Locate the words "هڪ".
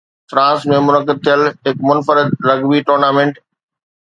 1.67-1.77